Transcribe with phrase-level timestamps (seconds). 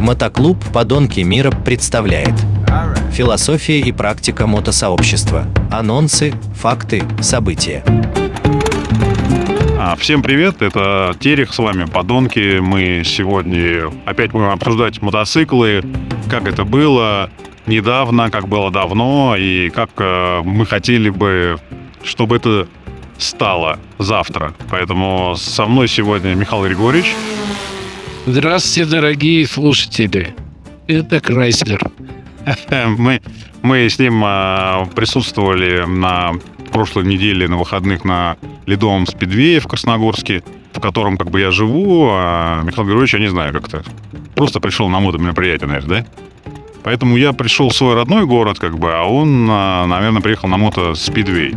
[0.00, 2.32] Мотоклуб «Подонки мира» представляет
[3.12, 5.44] Философия и практика мотосообщества.
[5.70, 7.84] Анонсы, факты, события.
[9.78, 12.60] А, Всем привет, это Терех, с вами Подонки.
[12.60, 15.84] Мы сегодня опять будем обсуждать мотоциклы,
[16.30, 17.30] как это было
[17.66, 21.58] недавно, как было давно, и как э, мы хотели бы,
[22.02, 22.66] чтобы это
[23.18, 24.54] стало завтра.
[24.70, 27.14] Поэтому со мной сегодня Михаил Григорьевич.
[28.26, 30.34] Здравствуйте, дорогие слушатели.
[30.86, 31.90] Это Крайслер.
[32.98, 33.22] Мы,
[33.62, 36.34] мы с ним а, присутствовали на
[36.70, 38.36] прошлой неделе на выходных на
[38.66, 43.30] ледовом спидвее в Красногорске, в котором как бы я живу, а Михаил Григорьевич, я не
[43.30, 43.82] знаю как-то.
[44.34, 46.06] Просто пришел на мероприятие, наверное, да?
[46.82, 50.58] Поэтому я пришел в свой родной город, как бы, а он, а, наверное, приехал на
[50.58, 51.54] мото спидвей.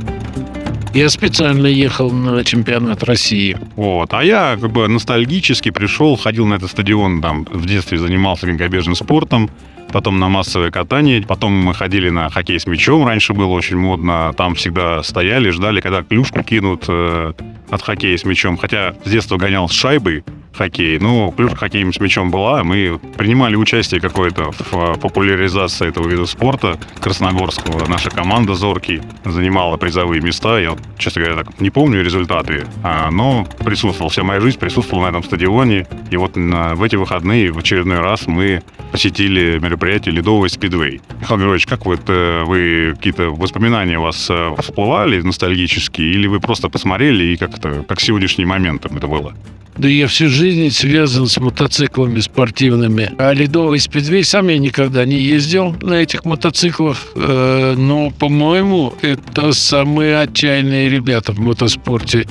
[0.94, 3.58] Я специально ехал на чемпионат России.
[3.76, 4.14] Вот.
[4.14, 8.94] А я как бы ностальгически пришел, ходил на этот стадион, там в детстве занимался конькобежным
[8.94, 9.50] спортом,
[9.92, 14.34] потом на массовое катание, потом мы ходили на хоккей с мячом, раньше было очень модно,
[14.38, 17.34] там всегда стояли, ждали, когда клюшку кинут э,
[17.72, 20.24] от хоккея с мячом, хотя с детства гонял с шайбой
[20.54, 26.08] хоккей, ну, клюшка хоккеем с мячом была, мы принимали участие какое-то в э, популяризации этого
[26.08, 32.04] вида спорта красногорского, наша команда «Зоркий» занимала призовые места, я, честно говоря, так не помню
[32.04, 36.96] результаты, а, но присутствовал, вся моя жизнь присутствовала на этом стадионе, и вот в эти
[36.96, 41.02] выходные в очередной раз мы посетили мероприятие «Ледовый спидвей».
[41.20, 46.40] Михаил Григорьевич, как вот э, вы, какие-то воспоминания у вас э, всплывали ностальгические, или вы
[46.40, 49.34] просто посмотрели и как-то, как сегодняшний момент это было?
[49.78, 53.12] Да я всю жизнь связан с мотоциклами спортивными.
[53.18, 56.98] А ледовый спидвей сам я никогда не ездил на этих мотоциклах.
[57.16, 62.28] э, Но, по-моему, это самые отчаянные ребята в мотоспорте.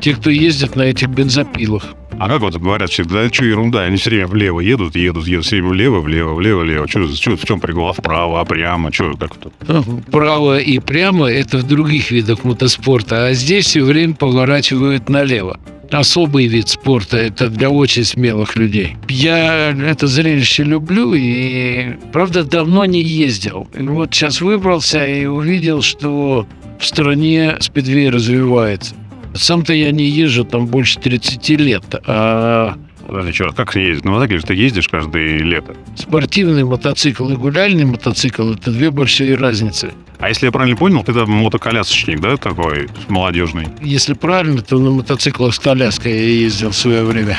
[0.00, 1.94] Те, кто ездит на этих бензопилах.
[2.18, 5.56] А как вот говорят всегда, что ерунда, они все время влево едут, едут, едут, все
[5.56, 6.88] время влево, влево, влево, влево.
[6.88, 7.90] Что, что, в чем прикол?
[7.90, 8.90] А вправо, а прямо?
[8.90, 9.82] Что, как это?
[10.10, 13.26] Право и прямо– это в других видах мотоспорта.
[13.26, 15.60] А здесь все время поворачивают налево.
[15.90, 18.96] Особый вид спорта– это для очень смелых людей.
[19.08, 23.68] Я это зрелище люблю и, правда, давно не ездил.
[23.74, 26.46] Вот сейчас выбрался и увидел, что
[26.78, 28.94] в стране спидвей развивается.
[29.34, 32.76] Сам-то я не езжу там больше 30 лет, а
[33.06, 34.04] Подожди, что, как ездить?
[34.04, 35.76] На мотоцикле ты ездишь каждое лето.
[35.94, 39.92] спортивный мотоцикл и гуляльный мотоцикл– это две большие разницы.
[40.18, 43.68] А если я правильно понял, ты там мотоколясочник, да, такой молодежный?
[43.82, 47.36] Если правильно, то на мотоциклах с коляской я ездил в свое время.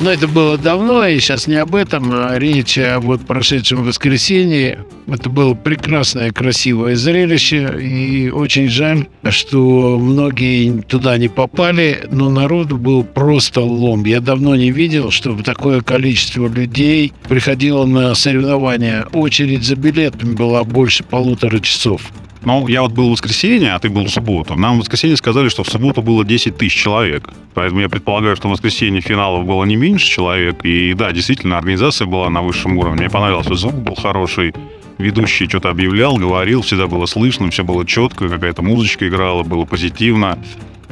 [0.00, 4.84] Но это было давно, и сейчас не об этом, речь о вот прошедшем воскресенье.
[5.06, 12.76] Это было прекрасное, красивое зрелище, и очень жаль, что многие туда не попали, но народу
[12.76, 14.04] был просто лом.
[14.04, 19.06] Я давно не видел, чтобы такое количество людей приходило на соревнования.
[19.12, 22.02] Очередь за билетами была больше полутора часов.
[22.44, 24.54] Ну, я вот был в воскресенье, а ты был в субботу.
[24.54, 27.30] Нам в воскресенье сказали, что в субботу было 10 тысяч человек.
[27.54, 30.64] Поэтому я предполагаю, что в воскресенье финалов было не меньше человек.
[30.64, 33.00] И да, действительно, организация была на высшем уровне.
[33.00, 34.52] Мне понравился звук, был хороший.
[34.98, 40.38] Ведущий что-то объявлял, говорил, всегда было слышно, все было четко, какая-то музычка играла, было позитивно.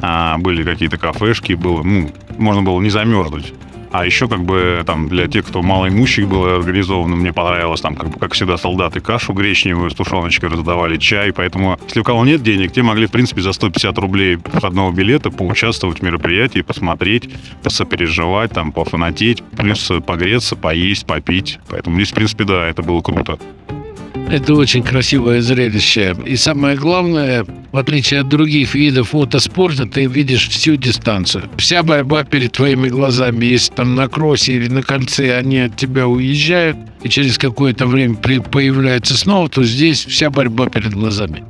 [0.01, 3.53] А, были какие-то кафешки, было, ну, можно было не замерзнуть.
[3.93, 8.17] А еще как бы там для тех, кто малоимущих было организовано, мне понравилось там, как,
[8.19, 11.31] как всегда, солдаты кашу гречневую с тушеночкой раздавали чай.
[11.31, 15.29] Поэтому, если у кого нет денег, те могли, в принципе, за 150 рублей входного билета
[15.29, 17.29] поучаствовать в мероприятии, посмотреть,
[17.61, 21.59] посопереживать, там, пофанатеть, плюс погреться, поесть, попить.
[21.69, 23.37] Поэтому здесь, в принципе, да, это было круто.
[24.29, 26.15] Это очень красивое зрелище.
[26.25, 31.43] И самое главное, в отличие от других видов мотоспорта, ты видишь всю дистанцию.
[31.57, 33.45] Вся борьба перед твоими глазами.
[33.45, 38.15] Если там на кроссе или на кольце они от тебя уезжают, и через какое-то время
[38.15, 41.43] появляются снова, то здесь вся борьба перед глазами.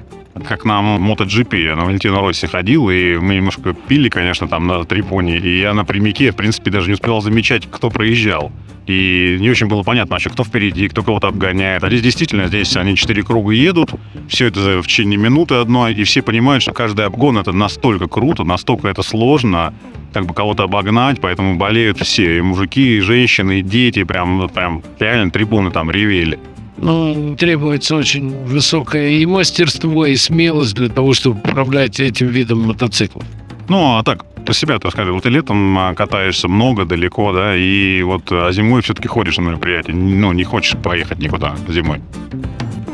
[0.48, 1.56] как на MotoGP.
[1.62, 5.74] Я на Валентина Росси ходил, и мы немножко пили, конечно, там на трипоне, и я
[5.74, 8.52] на прямике, в принципе, даже не успевал замечать, кто проезжал.
[8.86, 11.84] И не очень было понятно вообще, кто впереди, кто кого-то обгоняет.
[11.84, 13.92] А здесь действительно, здесь они четыре круга едут,
[14.28, 18.44] все это в течение минуты одной, и все понимают, что каждый обгон это настолько круто,
[18.44, 19.74] настолько это сложно,
[20.12, 24.84] как бы кого-то обогнать, поэтому болеют все, и мужики, и женщины, и дети, прям, прям
[25.00, 26.38] реально трибуны там ревели.
[26.78, 33.24] Ну, требуется очень высокое и мастерство, и смелость для того, чтобы управлять этим видом мотоциклов.
[33.70, 35.12] Ну, а так, про себя ты расскажи.
[35.12, 39.44] Вот ты летом а, катаешься много, далеко, да, и вот а зимой все-таки ходишь на
[39.44, 39.96] мероприятие.
[39.96, 42.02] Ну, не хочешь поехать никуда зимой.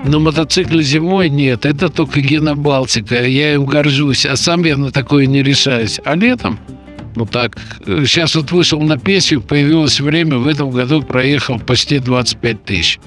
[0.05, 3.25] На мотоцикле зимой нет, это только Гена Балтика.
[3.25, 5.99] Я им горжусь, а сам я на такое не решаюсь.
[6.05, 6.57] А летом
[7.15, 12.63] Ну так, сейчас вот вышел на пенсию, появилось время, в этом году проехал почти 25
[12.63, 12.99] тысяч.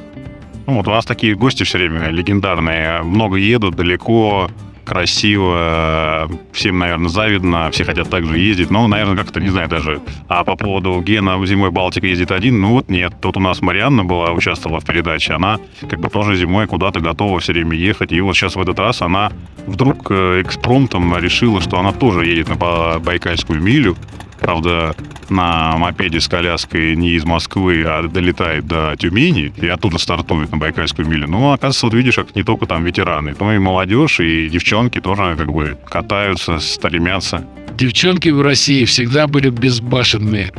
[0.66, 3.02] Ну, вот у вас такие гости все время легендарные.
[3.02, 4.50] Много едут далеко,
[4.84, 10.00] красиво, всем, наверное, завидно, все хотят так же ездить, но, наверное, как-то, не знаю даже.
[10.28, 13.12] А по поводу Гена зимой Балтика ездит один, ну вот нет.
[13.20, 15.58] Тут у нас Марианна была, участвовала в передаче, она
[15.88, 19.02] как бы тоже зимой куда-то готова все время ехать, и вот сейчас в этот раз
[19.02, 19.32] она
[19.66, 23.96] вдруг э, экспромтом решила, что она тоже едет на Байкальскую милю,
[24.42, 24.94] правда,
[25.28, 30.58] на мопеде с коляской не из Москвы, а долетает до Тюмени и оттуда стартует на
[30.58, 31.28] Байкальскую милю.
[31.28, 35.36] Ну, оказывается, вот видишь, как не только там ветераны, но и молодежь, и девчонки тоже
[35.36, 37.46] как бы катаются, стремятся.
[37.78, 40.52] Девчонки в России всегда были безбашенные.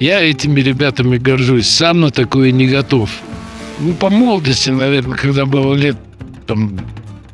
[0.00, 1.68] Я этими ребятами горжусь.
[1.68, 3.10] Сам на такое не готов.
[3.78, 5.96] Ну, по молодости, наверное, когда было лет
[6.46, 6.78] там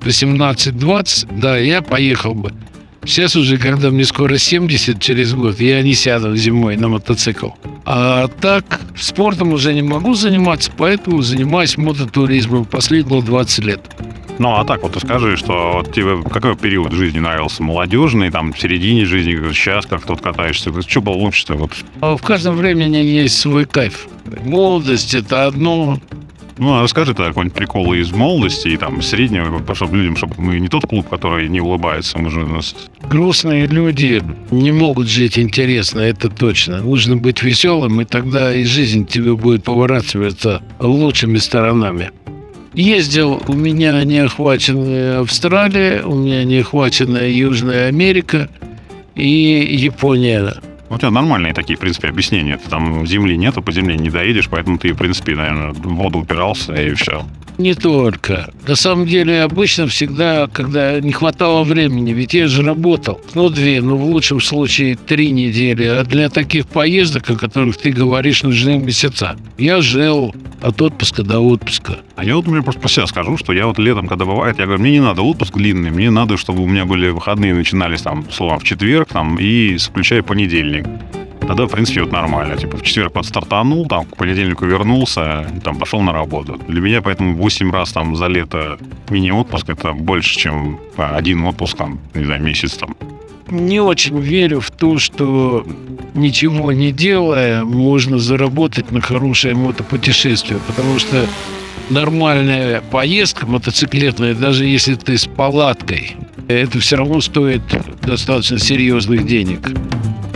[0.02, 2.52] 18-20, да, я поехал бы.
[3.04, 7.50] Сейчас уже, когда мне скоро 70 через год, я не сяду зимой на мотоцикл.
[7.86, 13.80] А так, спортом уже не могу заниматься, поэтому занимаюсь мототуризмом последние 20 лет.
[14.38, 17.62] Ну, а так вот ты скажи, что вот тебе какой период жизни нравился?
[17.62, 20.70] Молодежный, там, в середине жизни, сейчас как тут катаешься?
[20.80, 21.54] Что было лучше-то?
[21.56, 21.72] Вот?
[22.00, 24.06] А в каждом времени есть свой кайф.
[24.44, 25.98] Молодость– это одно,
[26.60, 30.60] ну, а расскажи тогда какой-нибудь прикол из молодости и там среднего, чтобы людям, чтобы мы
[30.60, 32.76] не тот клуб, который не улыбается, мы же у нас...
[33.08, 36.82] Грустные люди не могут жить интересно, это точно.
[36.82, 42.10] Нужно быть веселым, и тогда и жизнь тебе будет поворачиваться лучшими сторонами.
[42.74, 48.48] Ездил, у меня не охвачена Австралия, у меня не охвачена Южная Америка
[49.16, 50.54] и Япония.
[50.90, 52.56] У тебя нормальные такие, в принципе, объяснения.
[52.56, 56.18] Ты там земли нету, по земле не доедешь, поэтому ты, в принципе, наверное, в воду
[56.18, 57.24] упирался и все.
[57.58, 58.52] Не только.
[58.66, 63.20] На самом деле, обычно всегда, когда не хватало времени, ведь я же работал.
[63.34, 65.84] Ну, две, ну, в лучшем случае, три недели.
[65.84, 69.36] А для таких поездок, о которых ты говоришь, нужны месяца.
[69.58, 71.98] Я жил от отпуска до отпуска.
[72.20, 74.66] А я вот мне просто по себя скажу, что я вот летом, когда бывает, я
[74.66, 78.30] говорю, мне не надо отпуск длинный, мне надо, чтобы у меня были выходные, начинались там,
[78.30, 80.84] словом, в четверг, там, и включая понедельник
[81.40, 82.58] тогда, в принципе, вот нормально.
[82.58, 86.60] Типа в четверг подстартанул, там к понедельнику вернулся, там пошел на работу.
[86.68, 88.76] Для меня поэтому 8 раз там за лето
[89.08, 92.94] мини-отпуск это больше, чем один отпуск там, не знаю, месяц там.
[93.48, 95.66] Не очень верю в то, что
[96.12, 101.26] ничего не делая, можно заработать на хорошее мотопутешествие, потому что
[101.90, 106.16] нормальная поездка мотоциклетная, даже если ты с палаткой,
[106.48, 107.62] это все равно стоит
[108.02, 109.70] достаточно серьезных денег.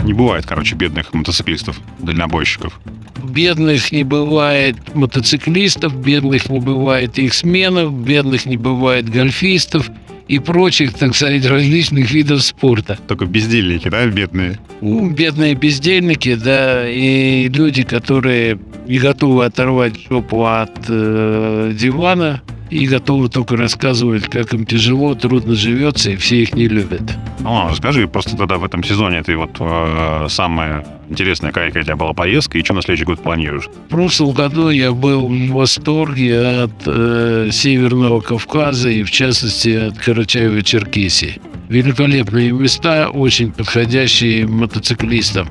[0.03, 2.79] Не бывает, короче, бедных мотоциклистов, дальнобойщиков.
[3.23, 9.89] Бедных не бывает мотоциклистов, бедных не бывает их сменов, бедных не бывает гольфистов
[10.27, 12.97] и прочих, так сказать, различных видов спорта.
[13.07, 14.59] Только бездельники, да, бедные?
[14.81, 22.87] Ну, бедные бездельники, да, и люди, которые не готовы оторвать жопу от э, дивана, и
[22.87, 27.03] готовы только рассказывать, как им тяжело, трудно живется, и все их не любят.
[27.39, 31.95] Ну, расскажи просто тогда в этом сезоне ты вот э, самая интересная, какая у тебя
[31.95, 33.67] была поездка, и что на следующий год планируешь?
[33.67, 39.97] В прошлом году я был в восторге от э, Северного Кавказа и, в частности, от
[39.97, 41.39] Карачаева-Черкесии.
[41.69, 45.47] Великолепные места, очень подходящие мотоциклистам.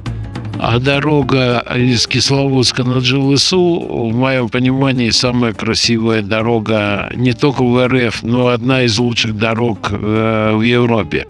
[0.67, 7.87] А дорога из Кисловодска на Джилысу, в моем понимании, самая красивая дорога не только в
[7.87, 11.27] РФ, но одна из лучших дорог э, в Европе.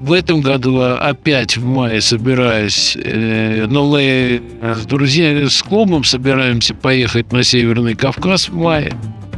[0.00, 6.74] В этом году опять в мае собираюсь, э, но мы с друзьями, с клубом собираемся
[6.74, 8.94] поехать на Северный Кавказ в мае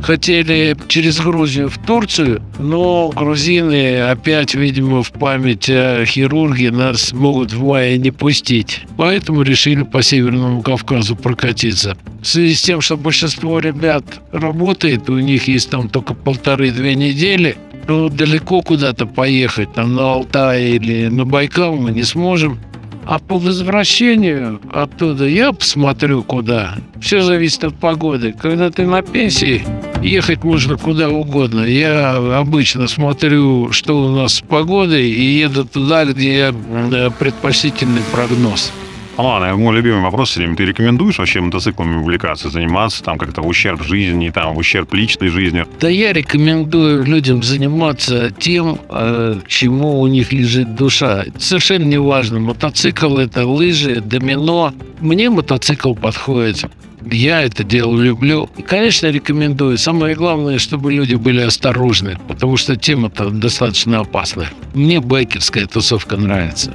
[0.07, 7.53] хотели через Грузию в Турцию, но грузины опять, видимо, в память о хирурге нас могут
[7.53, 8.83] в мае не пустить.
[8.97, 11.97] Поэтому решили по Северному Кавказу прокатиться.
[12.23, 17.57] В связи с тем, что большинство ребят работает, у них есть там только полторы-две недели,
[17.89, 22.61] ну, далеко куда-то поехать, там на Алтай или на Байкал мы не сможем.
[23.07, 26.77] А по возвращению оттуда я посмотрю куда.
[27.01, 28.35] Все зависит от погоды.
[28.37, 29.65] Когда ты на пенсии,
[30.03, 31.61] ехать можно куда угодно.
[31.61, 38.73] Я обычно смотрю, что у нас с погодой, и еду туда, где э, предпочтительный прогноз.
[39.17, 40.57] Ладно, мой любимый вопрос все время.
[40.57, 45.29] Ты рекомендуешь вообще мотоциклами увлекаться, заниматься там как-то в ущерб жизни, там в ущерб личной
[45.29, 45.65] жизни?
[45.81, 51.25] Да я рекомендую людям заниматься тем, э, чему у них лежит душа.
[51.39, 54.75] Совершенно неважно, мотоцикл это лыжи, домино.
[55.01, 56.67] Мне мотоцикл подходит.
[57.11, 58.51] Я это дело люблю.
[58.57, 59.79] И, конечно, рекомендую.
[59.79, 64.51] Самое главное, чтобы люди были осторожны, потому что тема-то достаточно опасная.
[64.75, 66.75] Мне байкерская тусовка нравится.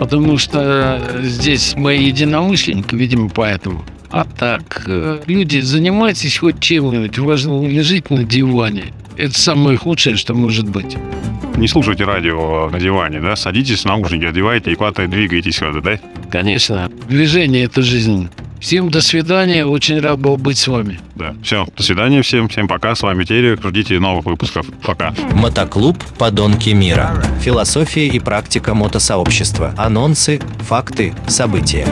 [0.00, 3.84] Потому что здесь мои единомышленники, видимо, поэтому.
[4.10, 8.84] А так, э, люди, занимайтесь хоть чем-нибудь, важно не жить на диване.
[9.18, 10.96] Это самое худшее, что может быть.
[11.56, 13.36] Не слушайте радио на диване, да?
[13.36, 16.00] Садитесь, наушники одевайте и куда-то двигаетесь куда-то, да?
[16.30, 16.90] Конечно.
[17.06, 18.30] Движение– это жизнь.
[18.60, 21.00] Всем до свидания, очень рад был быть с вами.
[21.14, 21.34] Да.
[21.42, 24.66] Все, до свидания всем, всем пока, с вами Терек, ждите новых выпусков.
[24.82, 25.14] Пока.
[25.32, 27.10] Мотоклуб «Подонки мира».
[27.40, 29.74] Философия и практика мотосообщества.
[29.78, 31.86] Анонсы, факты, события.